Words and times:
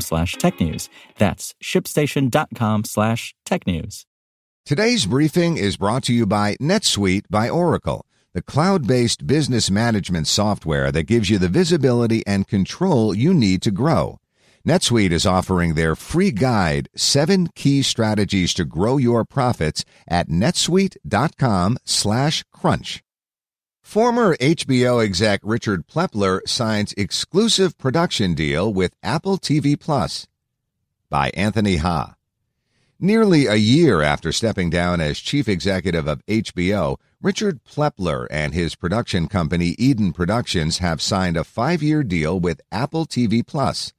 slash 0.00 0.36
technews. 0.36 0.88
That's 1.18 1.54
shipstation.com 1.62 2.84
slash 2.84 3.34
tech 3.44 3.66
news. 3.66 4.06
Today's 4.66 5.04
briefing 5.04 5.58
is 5.58 5.76
brought 5.76 6.04
to 6.04 6.14
you 6.14 6.24
by 6.24 6.56
NetSuite 6.56 7.24
by 7.28 7.50
Oracle, 7.50 8.06
the 8.32 8.40
cloud-based 8.40 9.26
business 9.26 9.70
management 9.70 10.26
software 10.26 10.90
that 10.90 11.02
gives 11.02 11.28
you 11.28 11.38
the 11.38 11.48
visibility 11.48 12.26
and 12.26 12.48
control 12.48 13.14
you 13.14 13.34
need 13.34 13.60
to 13.62 13.70
grow. 13.70 14.18
NetSuite 14.66 15.12
is 15.12 15.26
offering 15.26 15.74
their 15.74 15.94
free 15.94 16.30
guide, 16.30 16.88
seven 16.96 17.48
key 17.54 17.82
strategies 17.82 18.54
to 18.54 18.64
grow 18.64 18.96
your 18.96 19.26
profits 19.26 19.84
at 20.08 20.30
netsuite.com 20.30 21.76
slash 21.84 22.42
crunch. 22.50 23.03
Former 23.84 24.34
HBO 24.38 25.04
exec 25.04 25.40
Richard 25.44 25.86
Plepler 25.86 26.40
signs 26.48 26.94
exclusive 26.96 27.78
production 27.78 28.34
deal 28.34 28.72
with 28.72 28.96
Apple 29.04 29.36
TV 29.36 29.78
Plus 29.78 30.26
by 31.10 31.30
Anthony 31.34 31.76
Ha. 31.76 32.16
Nearly 32.98 33.46
a 33.46 33.54
year 33.54 34.00
after 34.00 34.32
stepping 34.32 34.70
down 34.70 35.00
as 35.00 35.20
chief 35.20 35.48
executive 35.48 36.08
of 36.08 36.24
HBO, 36.26 36.96
Richard 37.22 37.62
Plepler 37.62 38.26
and 38.30 38.52
his 38.52 38.74
production 38.74 39.28
company 39.28 39.76
Eden 39.78 40.12
Productions 40.12 40.78
have 40.78 41.02
signed 41.02 41.36
a 41.36 41.44
five-year 41.44 42.02
deal 42.02 42.40
with 42.40 42.62
Apple 42.72 43.04
TV 43.04 43.46
Plus. 43.46 43.92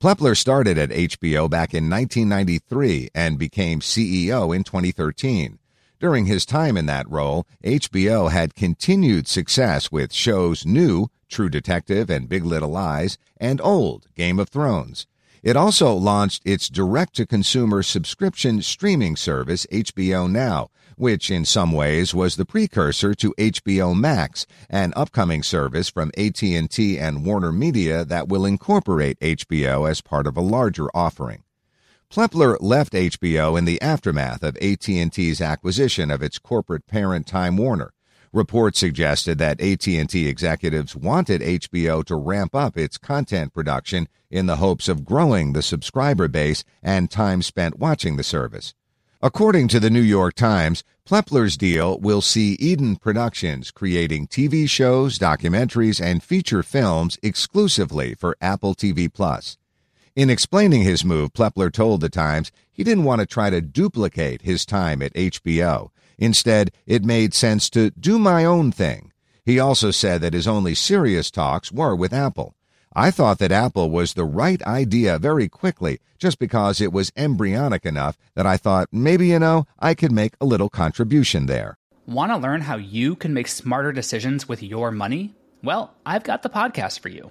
Plepler 0.00 0.36
started 0.36 0.76
at 0.76 0.90
HBO 0.90 1.48
back 1.48 1.72
in 1.72 1.88
1993 1.88 3.10
and 3.14 3.38
became 3.38 3.80
CEO 3.80 4.54
in 4.54 4.64
2013. 4.64 5.59
During 6.00 6.24
his 6.24 6.46
time 6.46 6.78
in 6.78 6.86
that 6.86 7.10
role, 7.10 7.46
HBO 7.62 8.30
had 8.30 8.54
continued 8.54 9.28
success 9.28 9.92
with 9.92 10.14
shows 10.14 10.64
New, 10.64 11.08
True 11.28 11.50
Detective 11.50 12.08
and 12.08 12.26
Big 12.26 12.42
Little 12.42 12.70
Lies, 12.70 13.18
and 13.36 13.60
Old, 13.60 14.06
Game 14.16 14.38
of 14.38 14.48
Thrones. 14.48 15.06
It 15.42 15.56
also 15.56 15.92
launched 15.92 16.40
its 16.46 16.70
direct-to-consumer 16.70 17.82
subscription 17.82 18.62
streaming 18.62 19.14
service 19.14 19.66
HBO 19.70 20.30
Now, 20.30 20.70
which 20.96 21.30
in 21.30 21.44
some 21.44 21.70
ways 21.70 22.14
was 22.14 22.36
the 22.36 22.46
precursor 22.46 23.14
to 23.16 23.34
HBO 23.36 23.94
Max, 23.94 24.46
an 24.70 24.94
upcoming 24.96 25.42
service 25.42 25.90
from 25.90 26.12
AT&T 26.16 26.98
and 26.98 27.26
Warner 27.26 27.52
Media 27.52 28.06
that 28.06 28.26
will 28.26 28.46
incorporate 28.46 29.20
HBO 29.20 29.88
as 29.88 30.00
part 30.00 30.26
of 30.26 30.38
a 30.38 30.42
larger 30.42 30.88
offering. 30.94 31.42
Plepler 32.10 32.56
left 32.58 32.92
HBO 32.92 33.56
in 33.56 33.66
the 33.66 33.80
aftermath 33.80 34.42
of 34.42 34.56
AT&T's 34.56 35.40
acquisition 35.40 36.10
of 36.10 36.24
its 36.24 36.40
corporate 36.40 36.88
parent 36.88 37.24
Time 37.24 37.56
Warner. 37.56 37.92
Reports 38.32 38.80
suggested 38.80 39.38
that 39.38 39.60
AT&T 39.60 40.26
executives 40.26 40.96
wanted 40.96 41.40
HBO 41.40 42.04
to 42.06 42.16
ramp 42.16 42.52
up 42.52 42.76
its 42.76 42.98
content 42.98 43.54
production 43.54 44.08
in 44.28 44.46
the 44.46 44.56
hopes 44.56 44.88
of 44.88 45.04
growing 45.04 45.52
the 45.52 45.62
subscriber 45.62 46.26
base 46.26 46.64
and 46.82 47.12
time 47.12 47.42
spent 47.42 47.78
watching 47.78 48.16
the 48.16 48.24
service. 48.24 48.74
According 49.22 49.68
to 49.68 49.78
the 49.78 49.90
New 49.90 50.00
York 50.00 50.34
Times, 50.34 50.82
Plepler's 51.08 51.56
deal 51.56 51.96
will 52.00 52.22
see 52.22 52.54
Eden 52.54 52.96
Productions 52.96 53.70
creating 53.70 54.26
TV 54.26 54.68
shows, 54.68 55.16
documentaries, 55.16 56.00
and 56.04 56.24
feature 56.24 56.64
films 56.64 57.20
exclusively 57.22 58.16
for 58.16 58.36
Apple 58.40 58.74
TV 58.74 59.12
Plus. 59.12 59.58
In 60.16 60.28
explaining 60.28 60.82
his 60.82 61.04
move, 61.04 61.32
Plepler 61.32 61.72
told 61.72 62.00
The 62.00 62.08
Times 62.08 62.50
he 62.70 62.82
didn't 62.82 63.04
want 63.04 63.20
to 63.20 63.26
try 63.26 63.48
to 63.48 63.60
duplicate 63.60 64.42
his 64.42 64.66
time 64.66 65.02
at 65.02 65.14
HBO. 65.14 65.90
Instead, 66.18 66.72
it 66.84 67.04
made 67.04 67.32
sense 67.32 67.70
to 67.70 67.90
do 67.92 68.18
my 68.18 68.44
own 68.44 68.72
thing. 68.72 69.12
He 69.44 69.60
also 69.60 69.90
said 69.90 70.20
that 70.20 70.34
his 70.34 70.48
only 70.48 70.74
serious 70.74 71.30
talks 71.30 71.70
were 71.70 71.94
with 71.94 72.12
Apple. 72.12 72.54
I 72.92 73.12
thought 73.12 73.38
that 73.38 73.52
Apple 73.52 73.88
was 73.88 74.14
the 74.14 74.24
right 74.24 74.60
idea 74.64 75.16
very 75.18 75.48
quickly, 75.48 76.00
just 76.18 76.40
because 76.40 76.80
it 76.80 76.92
was 76.92 77.12
embryonic 77.16 77.86
enough 77.86 78.18
that 78.34 78.46
I 78.46 78.56
thought 78.56 78.88
maybe, 78.90 79.28
you 79.28 79.38
know, 79.38 79.66
I 79.78 79.94
could 79.94 80.10
make 80.10 80.34
a 80.40 80.44
little 80.44 80.68
contribution 80.68 81.46
there. 81.46 81.78
Want 82.06 82.32
to 82.32 82.36
learn 82.36 82.62
how 82.62 82.76
you 82.76 83.14
can 83.14 83.32
make 83.32 83.46
smarter 83.46 83.92
decisions 83.92 84.48
with 84.48 84.60
your 84.60 84.90
money? 84.90 85.36
Well, 85.62 85.94
I've 86.04 86.24
got 86.24 86.42
the 86.42 86.50
podcast 86.50 86.98
for 86.98 87.10
you. 87.10 87.30